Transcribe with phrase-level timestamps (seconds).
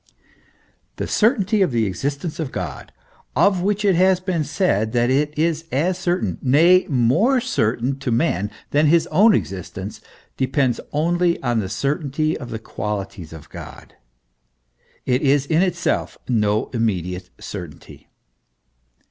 [0.95, 2.91] The certainty of the existence of God,
[3.35, 8.09] of which it has been said that it is as certain, nay, more certain to
[8.11, 9.25] man than his THE ESSENCE OF RELIGION.
[9.25, 10.01] ]9 own existence,
[10.37, 13.93] depends only on the certainty of the qualities of God
[15.05, 18.09] it is in itself no immediate certainty.